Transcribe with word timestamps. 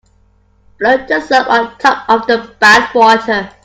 Float 0.79 1.07
the 1.07 1.21
soap 1.21 1.47
on 1.47 1.77
top 1.77 2.09
of 2.09 2.25
the 2.25 2.55
bath 2.59 2.95
water. 2.95 3.51